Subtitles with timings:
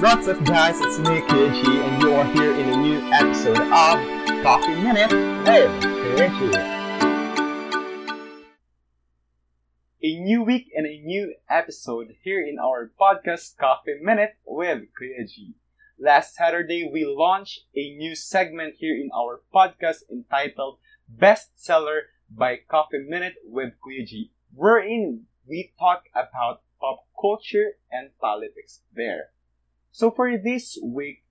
[0.00, 0.80] What's up, guys?
[0.80, 5.70] It's me, Kyoji, and you are here in a new episode of Coffee Minute with
[5.82, 6.54] Kyoji.
[10.02, 15.52] A new week and a new episode here in our podcast Coffee Minute with Kyoji.
[15.98, 20.78] Last Saturday, we launched a new segment here in our podcast entitled
[21.14, 29.32] Bestseller by Coffee Minute with Kyoji, wherein we talk about pop culture and politics there.
[29.90, 31.26] So for this week,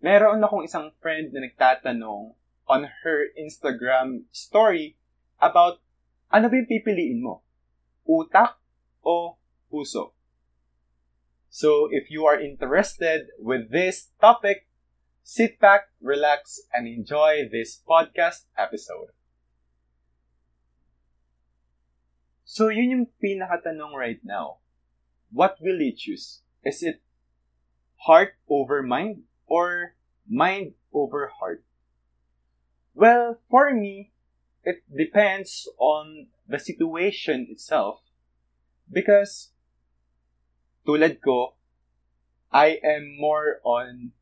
[0.00, 2.34] meron akong isang friend na nagtatanong
[2.66, 4.96] on her Instagram story
[5.38, 5.78] about
[6.32, 7.44] ano ba yung pipiliin mo?
[8.08, 8.56] Utak
[9.04, 9.36] o
[9.68, 10.16] puso?
[11.52, 14.64] So if you are interested with this topic,
[15.20, 19.12] sit back, relax, and enjoy this podcast episode.
[22.48, 24.64] So yun yung pinakatanong right now.
[25.28, 26.40] What will you choose?
[26.64, 27.04] Is it
[28.06, 29.94] heart over mind or
[30.28, 31.62] mind over heart?
[32.94, 34.12] Well, for me,
[34.64, 38.00] it depends on the situation itself
[38.90, 39.50] because
[40.86, 41.54] tulad ko,
[42.52, 44.12] I am more on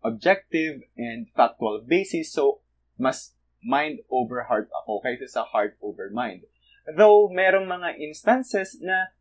[0.00, 2.62] objective and factual basis so
[2.96, 6.46] mas mind over heart ako kaysa sa heart over mind.
[6.88, 9.12] Though merong mga instances na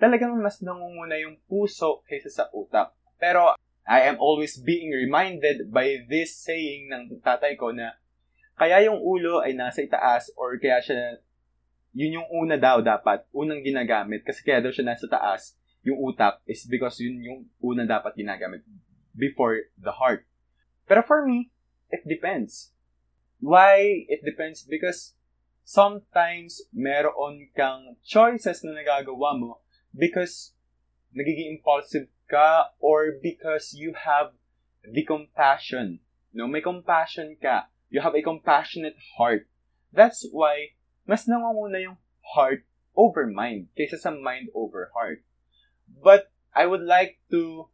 [0.00, 2.90] talagang mas nangunguna yung puso kaysa sa utak.
[3.22, 3.54] Pero
[3.86, 7.94] I am always being reminded by this saying ng tatay ko na
[8.58, 11.22] kaya yung ulo ay nasa itaas or kaya siya
[11.94, 15.54] yun yung una daw dapat, unang ginagamit kasi kaya daw siya nasa taas
[15.86, 18.66] yung utak is because yun yung una dapat ginagamit
[19.14, 20.26] before the heart.
[20.88, 21.54] Pero for me,
[21.94, 22.74] it depends.
[23.38, 24.66] Why it depends?
[24.66, 25.14] Because
[25.62, 29.62] sometimes meron kang choices na nagagawa mo
[29.94, 30.54] because
[31.12, 34.32] nagiging impulsive ka or because you have
[34.88, 36.00] the compassion.
[36.32, 37.68] No, may compassion ka.
[37.92, 39.44] You have a compassionate heart.
[39.92, 40.72] That's why
[41.04, 42.00] mas nangunguna yung
[42.32, 42.64] heart
[42.96, 45.20] over mind kaysa sa mind over heart.
[45.84, 47.68] But I would like to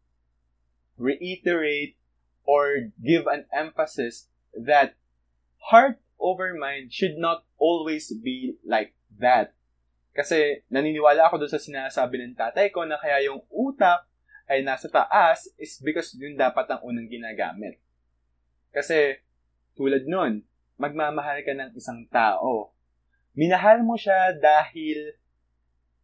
[0.98, 1.94] reiterate
[2.42, 4.26] or give an emphasis
[4.58, 4.98] that
[5.70, 9.54] heart over mind should not always be like that.
[10.16, 14.07] Kasi naniniwala ako doon sa sinasabi ng tatay ko na kaya yung utak
[14.48, 17.76] ay nasa taas is because yun dapat ang unang ginagamit.
[18.72, 19.20] Kasi
[19.76, 20.42] tulad nun,
[20.80, 22.72] magmamahal ka ng isang tao.
[23.36, 25.14] Minahal mo siya dahil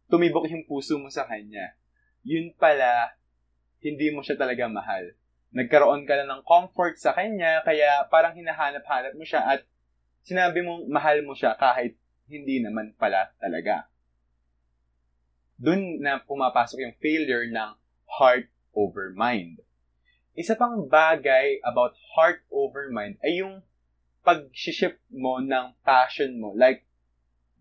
[0.07, 1.73] tumibok yung puso mo sa kanya.
[2.21, 3.11] Yun pala,
[3.81, 5.11] hindi mo siya talaga mahal.
[5.51, 9.61] Nagkaroon ka na ng comfort sa kanya, kaya parang hinahanap-hanap mo siya at
[10.25, 11.97] sinabi mong mahal mo siya kahit
[12.29, 13.85] hindi naman pala talaga
[15.55, 17.71] dun na pumapasok yung failure ng
[18.17, 19.59] heart over mind.
[20.35, 23.63] Isa pang bagay about heart over mind ay yung
[24.25, 26.51] pag-shift mo ng passion mo.
[26.51, 26.83] Like,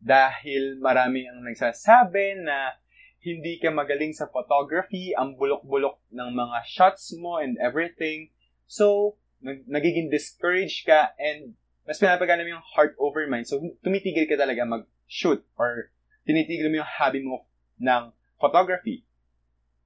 [0.01, 2.77] dahil marami ang nagsasabi na
[3.25, 8.29] hindi ka magaling sa photography, ang bulok-bulok ng mga shots mo and everything.
[8.69, 13.49] So, nagiging discouraged ka and mas pinapagana mo yung heart over mind.
[13.49, 15.93] So, tumitigil ka talaga mag-shoot or
[16.25, 17.49] tinitigil mo yung hobby mo
[17.81, 19.05] ng photography.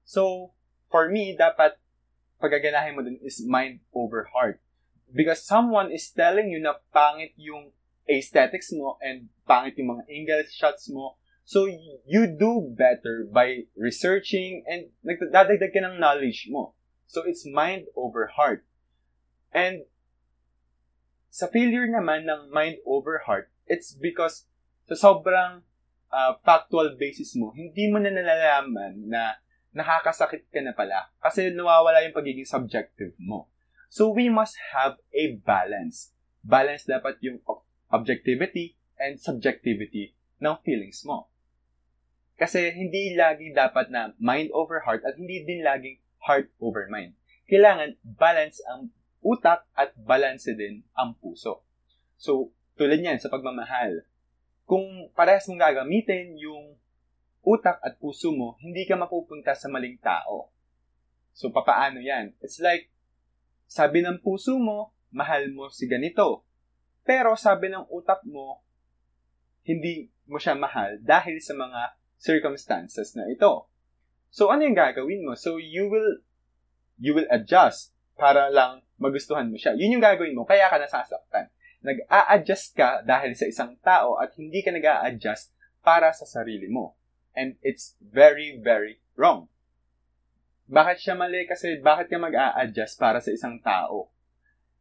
[0.07, 0.55] So,
[0.91, 1.77] for me, dapat
[2.41, 4.61] pagaganahin mo dun is mind over heart.
[5.09, 7.73] Because someone is telling you na pangit yung
[8.09, 11.17] aesthetics mo and pangit yung mga angle shots mo.
[11.49, 11.65] So,
[12.05, 16.77] you do better by researching and nagdadagdag ka ng knowledge mo.
[17.09, 18.69] So, it's mind over heart.
[19.49, 19.89] And
[21.33, 24.45] sa failure naman ng mind over heart, it's because
[24.89, 25.65] sa sobrang
[26.13, 29.41] uh, factual basis mo, hindi mo na nalalaman na
[29.79, 33.47] nakakasakit ka na pala kasi nawawala yung pagiging subjective mo.
[33.89, 36.11] So we must have a balance.
[36.43, 37.39] Balance dapat yung
[37.89, 40.13] objectivity and subjectivity
[40.43, 41.31] ng feelings mo.
[42.39, 47.15] Kasi hindi lagi dapat na mind over heart at hindi din laging heart over mind.
[47.47, 48.91] Kailangan balance ang
[49.23, 51.67] utak at balance din ang puso.
[52.19, 54.07] So, tulad niyan sa pagmamahal,
[54.69, 56.79] kung parehas mong gagamitin yung
[57.45, 60.51] utak at puso mo, hindi ka mapupunta sa maling tao.
[61.33, 62.35] So, papaano yan?
[62.43, 62.91] It's like,
[63.69, 66.45] sabi ng puso mo, mahal mo si ganito.
[67.07, 68.63] Pero sabi ng utak mo,
[69.65, 73.69] hindi mo siya mahal dahil sa mga circumstances na ito.
[74.29, 75.39] So, ano yung gagawin mo?
[75.39, 76.21] So, you will,
[76.99, 79.79] you will adjust para lang magustuhan mo siya.
[79.79, 81.49] Yun yung gagawin mo, kaya ka nasasaktan
[81.83, 86.98] nag-a-adjust ka dahil sa isang tao at hindi ka nag-a-adjust para sa sarili mo.
[87.39, 89.47] And it's very, very wrong.
[90.67, 91.47] Bakit siya mali?
[91.47, 94.11] Kasi bakit ka mag-a-adjust para sa isang tao?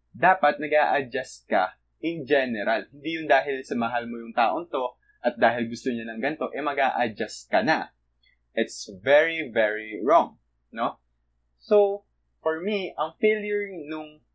[0.09, 2.89] Dapat nag adjust ka in general.
[2.89, 6.50] Hindi yung dahil sa mahal mo yung taon to at dahil gusto niya ng ganito,
[6.50, 7.94] eh mag adjust ka na.
[8.57, 10.42] It's very, very wrong.
[10.74, 10.98] No?
[11.62, 12.09] So,
[12.42, 14.25] for me, ang failure nung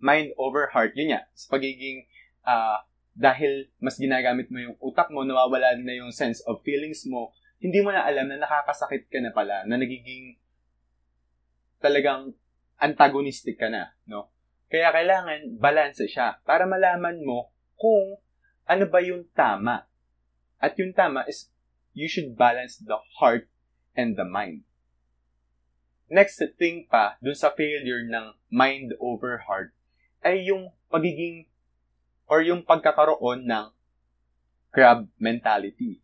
[0.00, 2.08] mind over heart, yun nga, sa pagiging,
[2.48, 2.80] uh,
[3.14, 7.30] dahil mas ginagamit mo yung utak mo, nawawala na yung sense of feelings mo,
[7.62, 10.36] hindi mo na alam na nakakasakit ka na pala, na nagiging
[11.78, 12.34] talagang
[12.76, 14.34] antagonistic ka na, no?
[14.66, 18.18] Kaya kailangan balance siya para malaman mo kung
[18.66, 19.86] ano ba yung tama.
[20.58, 21.54] At yung tama is
[21.94, 23.46] you should balance the heart
[23.94, 24.66] and the mind.
[26.10, 29.70] Next thing pa, dun sa failure ng mind over heart,
[30.26, 31.46] ay yung pagiging
[32.28, 33.66] or yung pagkakaroon ng
[34.74, 36.02] crab mentality.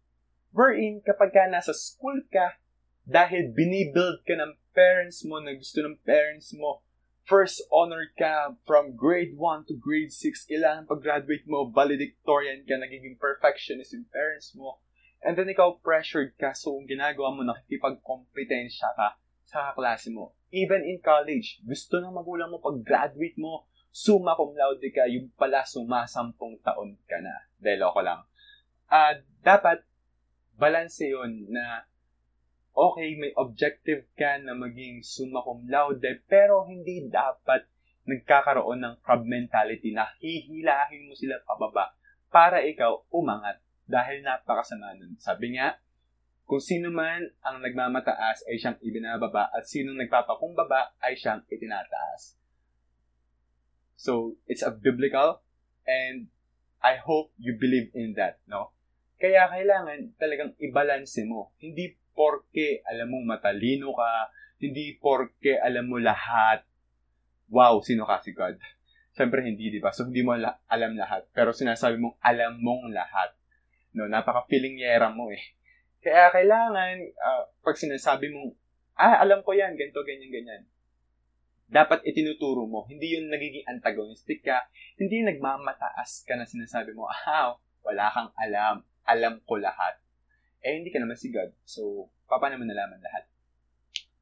[0.50, 2.58] Wherein, kapag ka nasa school ka,
[3.06, 6.82] dahil binibuild ka ng parents mo, na gusto ng parents mo,
[7.26, 13.18] first honor ka from grade 1 to grade 6, kailangan pag-graduate mo, valedictorian ka, nagiging
[13.18, 14.82] perfectionist yung parents mo.
[15.22, 19.08] And then ikaw pressured ka, so ang ginagawa mo, nakikipag-kompetensya ka
[19.46, 20.34] sa klase mo.
[20.50, 25.66] Even in college, gusto ng magulang mo pag-graduate mo, summa cum laude ka, yung pala
[25.66, 27.46] sumasampung taon ka na.
[27.58, 28.22] Dahil ako lang.
[28.90, 29.82] Uh, dapat,
[30.58, 31.86] balance yun na
[32.74, 37.66] okay, may objective ka na maging summa cum laude, pero hindi dapat
[38.08, 41.92] nagkakaroon ng crab mentality na hihilahin mo sila pababa
[42.32, 45.18] para ikaw umangat dahil napakasama nun.
[45.18, 45.76] Sabi nga,
[46.46, 52.38] kung sino man ang nagmamataas ay siyang ibinababa at sino nagpapakumbaba ay siyang itinataas.
[54.00, 55.44] So, it's a biblical
[55.84, 56.32] and
[56.80, 58.72] I hope you believe in that, no?
[59.20, 61.52] Kaya kailangan talagang ibalanse mo.
[61.60, 64.32] Hindi porke alam mong matalino ka,
[64.64, 66.64] hindi porke alam mo lahat,
[67.52, 68.56] wow, sino ka si God?
[69.16, 69.92] Siyempre hindi, di ba?
[69.92, 71.28] So hindi mo la- alam lahat.
[71.36, 73.36] Pero sinasabi mong alam mong lahat.
[73.92, 75.44] No, napaka-feeling yera mo eh.
[76.00, 78.56] Kaya kailangan, uh, pag sinasabi mong,
[78.96, 80.62] ah, alam ko yan, ganito, ganyan, ganyan.
[81.70, 82.82] Dapat itinuturo mo.
[82.90, 84.66] Hindi yun nagiging antagonistic ka.
[84.98, 87.54] Hindi nagmamataas ka na sinasabi mo, ah,
[87.86, 88.82] wala kang alam.
[89.06, 90.02] Alam ko lahat
[90.60, 91.50] eh hindi ka naman si God.
[91.64, 93.24] So, paano mo nalaman lahat?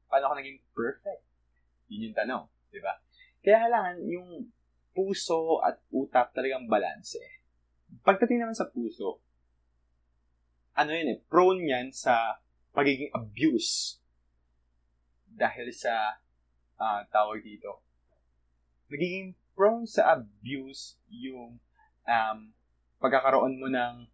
[0.07, 1.23] Paano ka naging perfect?
[1.91, 2.95] Yun yung tanong, di ba?
[3.43, 4.29] Kaya kailangan yung
[4.95, 7.19] puso at utak talagang balanse.
[8.03, 9.19] Pagdating naman sa puso,
[10.79, 12.39] ano yun eh, prone yan sa
[12.71, 13.99] pagiging abuse.
[15.27, 16.23] Dahil sa
[16.79, 17.83] uh, tawag dito.
[18.89, 21.59] Nagiging prone sa abuse yung
[22.07, 22.39] um,
[22.97, 24.07] pagkakaroon mo ng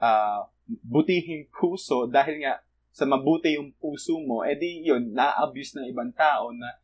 [0.00, 6.10] uh, butihing puso dahil nga sa mabuti yung puso mo, edi yun, na-abuse ng ibang
[6.10, 6.74] tao na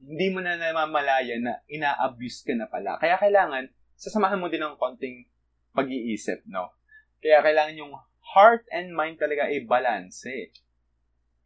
[0.00, 2.96] hindi mo na namamalaya na ina-abuse ka na pala.
[2.96, 3.68] Kaya kailangan,
[4.00, 5.28] sasamahan mo din ng konting
[5.76, 6.72] pag-iisip, no?
[7.20, 7.92] Kaya kailangan yung
[8.32, 10.24] heart and mind talaga ay balance.
[10.24, 10.48] Eh.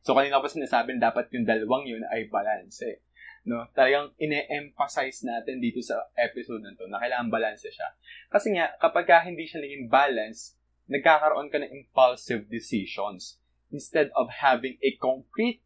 [0.07, 2.87] So, kanina pa sinasabi dapat yung dalawang yun ay balance.
[2.87, 3.03] Eh.
[3.45, 3.69] No?
[3.77, 7.93] Talagang ine-emphasize natin dito sa episode na to na kailangan balance siya.
[8.33, 10.57] Kasi nga, kapag hindi siya naging balance,
[10.89, 13.37] nagkakaroon ka ng impulsive decisions
[13.69, 15.61] instead of having a concrete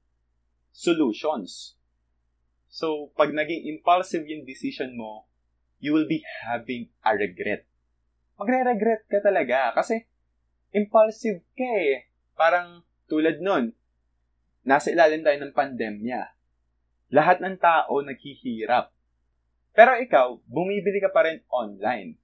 [0.74, 1.78] solutions.
[2.66, 5.26] So, pag naging impulsive yung decision mo,
[5.78, 7.66] you will be having a regret.
[8.38, 10.06] Magre-regret ka talaga kasi
[10.74, 12.10] impulsive ka eh.
[12.38, 13.74] Parang tulad nun,
[14.62, 16.37] nasa ilalim tayo ng pandemya.
[17.08, 18.92] Lahat ng tao naghihirap.
[19.72, 22.18] Pero ikaw, bumibili ka pa rin online.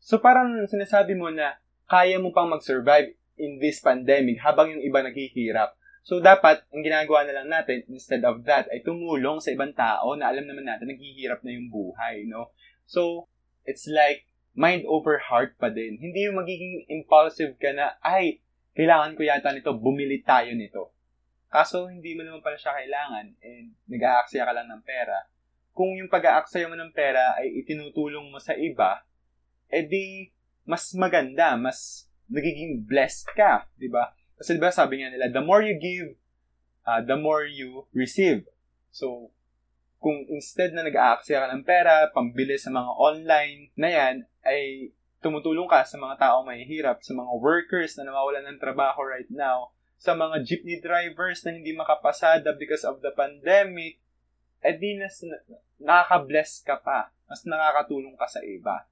[0.00, 5.02] So parang sinasabi mo na kaya mo pang mag-survive in this pandemic habang yung iba
[5.02, 5.74] naghihirap.
[6.00, 10.16] So, dapat, ang ginagawa na lang natin, instead of that, ay tumulong sa ibang tao
[10.16, 12.56] na alam naman natin, naghihirap na yung buhay, no?
[12.88, 13.28] So,
[13.68, 14.24] it's like,
[14.56, 16.00] mind over heart pa din.
[16.00, 18.40] Hindi yung magiging impulsive ka na, ay,
[18.72, 20.96] kailangan ko yata nito, bumili tayo nito.
[21.50, 25.18] Kaso, hindi mo naman pala siya kailangan, and nag-aaksaya ka lang ng pera.
[25.74, 29.02] Kung yung pag-aaksaya mo ng pera ay itinutulong mo sa iba,
[29.66, 30.30] edi,
[30.62, 34.14] mas maganda, mas nagiging blessed ka, di ba?
[34.38, 36.14] Kasi di ba sabi nga nila, the more you give,
[36.86, 38.46] uh, the more you receive.
[38.94, 39.34] So,
[39.98, 44.16] kung instead na nag-aaksaya ka ng pera, pambili sa mga online na yan,
[44.46, 49.28] ay tumutulong ka sa mga taong mahihirap, sa mga workers na nawawalan ng trabaho right
[49.28, 54.00] now, sa mga jeepney drivers na hindi makapasada because of the pandemic,
[54.64, 55.20] eh di nas,
[55.76, 57.12] nakaka-bless ka pa.
[57.28, 58.88] Mas nakakatulong ka sa iba.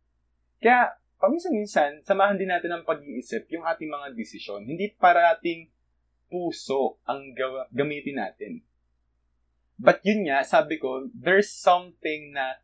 [0.61, 4.69] Kaya, paminsan-minsan, samahan din natin ng pag-iisip yung ating mga desisyon.
[4.69, 5.73] Hindi parating
[6.29, 7.33] puso ang
[7.73, 8.61] gamitin natin.
[9.81, 12.61] But yun nga, sabi ko, there's something na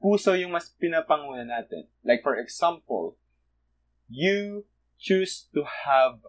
[0.00, 1.84] puso yung mas pinapanguna natin.
[2.00, 3.20] Like for example,
[4.08, 4.64] you
[4.96, 6.24] choose to have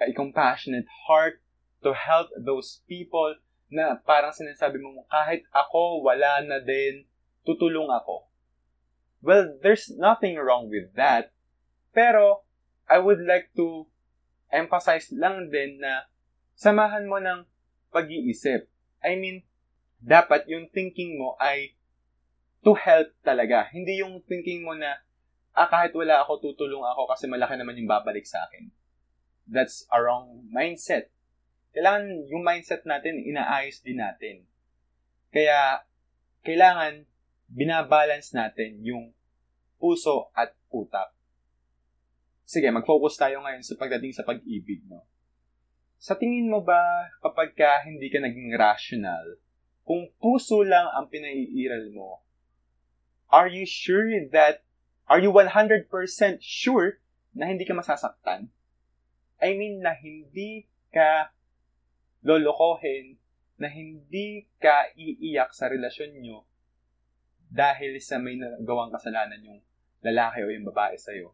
[0.00, 1.40] a compassionate heart
[1.82, 3.36] to help those people
[3.70, 7.06] na parang sinasabi mo, kahit ako, wala na din,
[7.42, 8.26] tutulong ako.
[9.22, 11.34] Well, there's nothing wrong with that.
[11.90, 12.46] Pero,
[12.86, 13.90] I would like to
[14.54, 16.06] emphasize lang din na
[16.54, 17.42] samahan mo ng
[17.90, 18.70] pag-iisip.
[19.02, 19.42] I mean,
[19.98, 21.74] dapat yung thinking mo ay
[22.62, 23.66] to help talaga.
[23.74, 25.02] Hindi yung thinking mo na,
[25.54, 28.70] ah, kahit wala ako, tutulong ako kasi malaki naman yung babalik sa akin.
[29.46, 31.10] That's a wrong mindset.
[31.70, 34.42] Kailangan yung mindset natin, inaayos din natin.
[35.30, 35.86] Kaya,
[36.42, 37.06] kailangan
[37.46, 39.14] binabalance natin yung
[39.78, 41.14] puso at utak.
[42.46, 45.02] Sige, mag-focus tayo ngayon sa pagdating sa pag-ibig, no?
[45.98, 49.38] Sa tingin mo ba, kapag ka hindi ka naging rational,
[49.82, 52.22] kung puso lang ang pinaiiral mo,
[53.30, 54.62] are you sure that,
[55.10, 55.90] are you 100%
[56.38, 56.98] sure
[57.34, 58.50] na hindi ka masasaktan?
[59.42, 61.32] I mean, na hindi ka
[62.24, 63.20] lolokohin,
[63.56, 66.44] na hindi ka iiyak sa relasyon nyo
[67.48, 69.60] dahil sa may nagawang kasalanan yung
[70.04, 71.32] lalaki o yung babae sa'yo.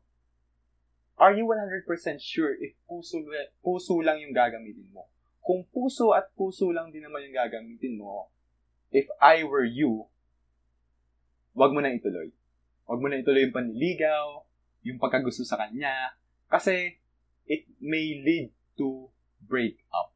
[1.18, 1.86] Are you 100%
[2.18, 3.22] sure if puso,
[3.62, 5.10] puso lang yung gagamitin mo?
[5.42, 8.30] Kung puso at puso lang din naman yung gagamitin mo,
[8.94, 10.06] if I were you,
[11.52, 12.30] wag mo na ituloy.
[12.86, 14.46] Wag mo na ituloy yung panliligaw,
[14.86, 16.14] yung pagkagusto sa kanya,
[16.46, 17.01] kasi
[17.46, 19.10] it may lead to
[19.42, 20.14] break up.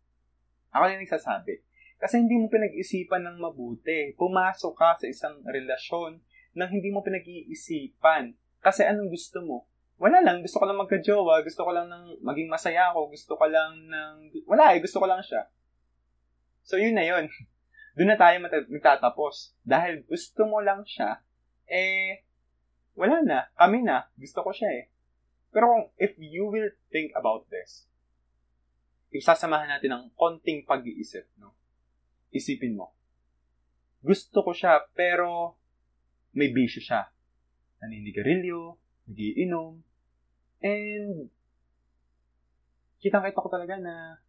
[0.72, 1.64] Ako na nagsasabi.
[1.96, 4.12] Kasi hindi mo pinag-isipan ng mabuti.
[4.20, 6.20] Pumasok ka sa isang relasyon
[6.52, 8.36] nang hindi mo pinag-iisipan.
[8.60, 9.64] Kasi anong gusto mo?
[9.96, 10.44] Wala lang.
[10.44, 11.40] Gusto ko lang magka-jowa.
[11.40, 13.08] Gusto ko lang ng maging masaya ako.
[13.12, 14.44] Gusto ko lang ng...
[14.44, 14.84] Wala eh.
[14.84, 15.48] Gusto ko lang siya.
[16.66, 17.32] So, yun na yun.
[17.96, 19.56] Doon na tayo magtatapos.
[19.64, 21.24] Dahil gusto mo lang siya,
[21.64, 22.28] eh,
[22.92, 23.48] wala na.
[23.56, 24.04] Kami na.
[24.20, 24.84] Gusto ko siya eh.
[25.56, 27.88] Pero kung if you will think about this,
[29.08, 31.56] isasamahan natin ng konting pag-iisip, no?
[32.28, 32.92] Isipin mo.
[34.04, 35.56] Gusto ko siya, pero
[36.36, 37.08] may bisyo siya.
[37.80, 38.76] Naninigarilyo,
[39.08, 39.80] nagiinom,
[40.60, 41.32] and
[43.00, 44.20] kitang-kita ko talaga na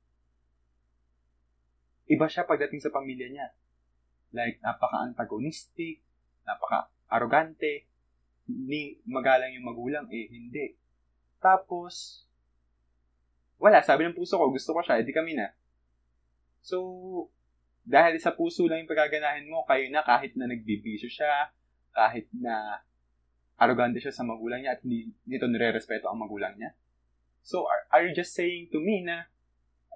[2.07, 3.51] iba siya pagdating sa pamilya niya.
[4.31, 5.99] Like, napaka-antagonistic,
[6.47, 7.83] napaka-arrogante,
[8.47, 10.86] ni magalang yung magulang, eh, hindi.
[11.37, 12.25] Tapos,
[13.57, 15.53] wala, sabi ng puso ko, gusto ko siya, edi kami na.
[16.61, 16.77] So,
[17.87, 21.49] dahil sa puso lang yung pagaganahin mo, kayo na kahit na nagbibisyo siya,
[21.95, 22.83] kahit na
[23.57, 26.77] arrogante siya sa magulang niya at hindi nito nire-respeto ang magulang niya.
[27.41, 29.25] So, are, are you just saying to me na,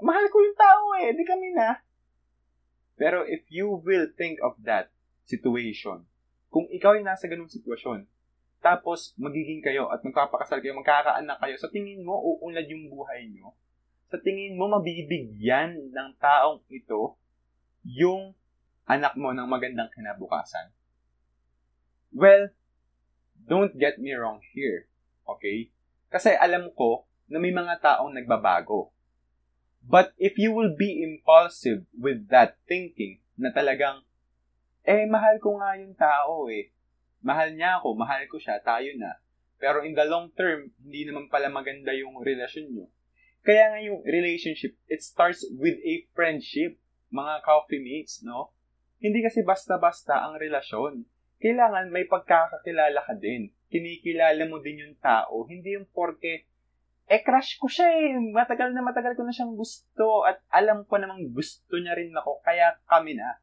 [0.01, 1.83] mahal ko yung tao eh, di kami na.
[2.97, 4.89] Pero if you will think of that
[5.29, 6.07] situation,
[6.49, 8.09] kung ikaw ay nasa ganung sitwasyon,
[8.61, 13.57] tapos magiging kayo at magpapakasal kayo, magkakaanak kayo, sa tingin mo, uunlad yung buhay nyo.
[14.13, 17.17] Sa tingin mo, mabibigyan ng taong ito
[17.81, 18.37] yung
[18.85, 20.69] anak mo ng magandang kinabukasan.
[22.13, 22.53] Well,
[23.33, 24.85] don't get me wrong here.
[25.25, 25.73] Okay?
[26.13, 28.93] Kasi alam ko na may mga taong nagbabago.
[29.81, 34.05] But if you will be impulsive with that thinking na talagang,
[34.85, 36.69] eh, mahal ko nga yung tao eh.
[37.21, 39.21] Mahal niya ako, mahal ko siya, tayo na.
[39.61, 42.85] Pero in the long term, hindi naman pala maganda yung relasyon nyo.
[43.41, 46.77] Kaya nga yung relationship, it starts with a friendship,
[47.13, 48.53] mga coffee mates, no?
[49.01, 51.05] Hindi kasi basta-basta ang relasyon.
[51.41, 53.49] Kailangan may pagkakakilala ka din.
[53.69, 55.45] Kinikilala mo din yung tao.
[55.49, 56.51] Hindi yung porke
[57.11, 58.15] eh, crush ko siya eh.
[58.15, 62.39] Matagal na matagal ko na siyang gusto at alam ko namang gusto niya rin ako,
[62.39, 63.35] kaya kami na.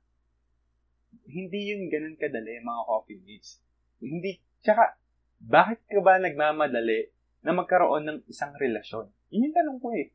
[1.29, 3.61] Hindi yung ganun kadali, mga coffee mates.
[3.99, 4.99] Hindi, tsaka,
[5.39, 7.11] bakit ka ba nagmamadali
[7.43, 9.11] na magkaroon ng isang relasyon?
[9.31, 10.11] Yun yung tanong ko eh.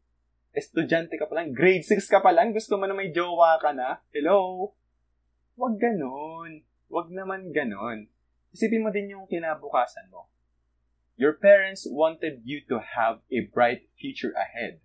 [0.54, 3.74] Estudyante ka pa lang, grade 6 ka pa lang, gusto mo na may jowa ka
[3.74, 4.00] na?
[4.14, 4.72] Hello?
[5.58, 6.62] Huwag ganun.
[6.90, 8.06] Huwag naman ganun.
[8.54, 10.34] Isipin mo din yung kinabukasan mo
[11.14, 14.82] Your parents wanted you to have a bright future ahead.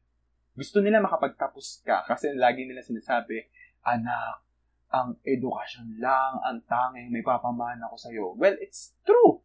[0.52, 3.48] Gusto nila makapagtapos ka kasi lagi nila sinasabi,
[3.80, 4.44] Anak,
[4.88, 8.32] ang edukasyon lang ang tanging may papamana ko sa'yo.
[8.36, 9.44] Well, it's true.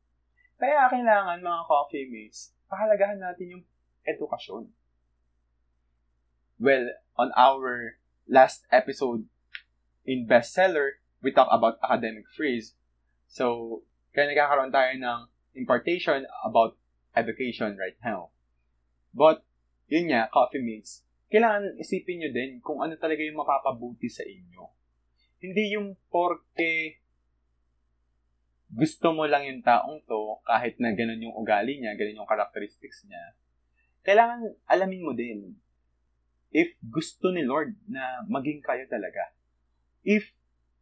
[0.55, 3.63] Kaya kailangan mga coffee mates, pahalagahan natin yung
[4.07, 4.71] edukasyon.
[6.63, 9.27] Well, on our last episode
[10.07, 12.75] in bestseller, we talk about academic freeze.
[13.27, 13.81] So,
[14.15, 15.19] kaya nagkakaroon tayo ng
[15.59, 16.79] impartation about
[17.19, 18.31] education right now.
[19.11, 19.43] But,
[19.91, 24.82] yun nga, coffee mates, kailangan isipin nyo din kung ano talaga yung makapabuti sa inyo.
[25.43, 27.03] Hindi yung porke
[28.73, 33.05] gusto mo lang yung taong to, kahit na ganun yung ugali niya, ganun yung characteristics
[33.05, 33.21] niya,
[34.01, 35.53] kailangan alamin mo din
[36.49, 39.29] if gusto ni Lord na maging kayo talaga.
[40.01, 40.33] If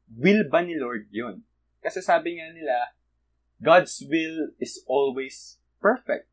[0.08, 1.44] will ba ni Lord yun?
[1.84, 2.96] Kasi sabi nga nila,
[3.60, 6.32] God's will is always perfect.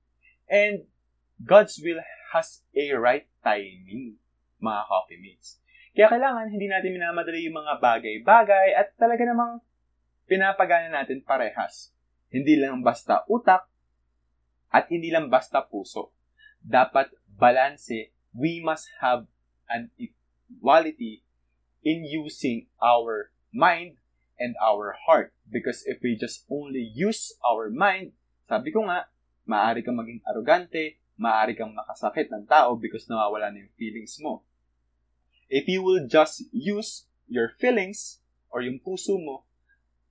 [0.48, 0.86] And
[1.42, 2.00] God's will
[2.34, 4.18] has a right timing,
[4.62, 5.60] mga coffee mates.
[5.96, 9.60] Kaya kailangan hindi natin minamadali yung mga bagay-bagay at talaga namang
[10.28, 11.90] pinapagana natin parehas.
[12.28, 13.64] Hindi lang basta utak
[14.68, 16.12] at hindi lang basta puso.
[16.60, 18.12] Dapat balanse.
[18.36, 19.24] We must have
[19.72, 21.24] an equality
[21.80, 23.96] in using our mind
[24.36, 25.32] and our heart.
[25.48, 28.12] Because if we just only use our mind,
[28.44, 29.08] sabi ko nga,
[29.48, 34.44] maaari kang maging arrogante, maaari kang makasakit ng tao because nawawala na yung feelings mo.
[35.48, 38.20] If you will just use your feelings
[38.52, 39.48] or yung puso mo,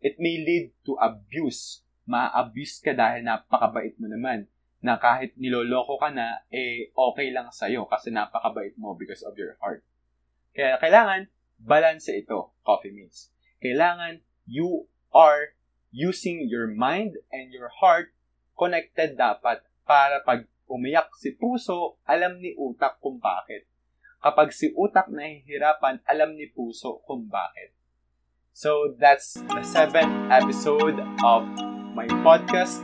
[0.02, 1.86] it may lead to abuse.
[2.10, 4.50] Ma-abuse ka dahil napakabait mo naman.
[4.82, 9.58] Na kahit niloloko ka na, eh okay lang sa'yo kasi napakabait mo because of your
[9.62, 9.86] heart.
[10.58, 11.30] Kaya kailangan,
[11.62, 13.30] balance ito, coffee mates.
[13.62, 15.54] Kailangan you are
[15.94, 18.14] using your mind and your heart
[18.58, 23.70] connected dapat para pag umiyak si puso, alam ni utak kung bakit.
[24.18, 27.74] Kapag si utak nahihirapan, alam ni puso kung bakit.
[28.58, 31.46] So that's the seventh episode of
[31.94, 32.82] my podcast,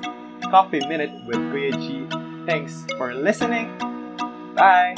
[0.54, 2.06] Coffee Minute with Kuya G.
[2.46, 3.74] Thanks for listening.
[4.54, 4.94] Bye!